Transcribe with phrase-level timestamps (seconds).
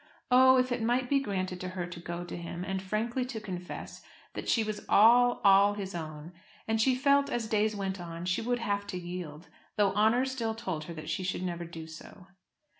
[0.31, 3.39] Oh, if it might be granted to her to go to him, and frankly to
[3.39, 4.01] confess,
[4.33, 6.31] that she was all, all his own!
[6.67, 10.55] And she felt, as days went on, she would have to yield, though honour still
[10.55, 12.25] told her that she should never do so.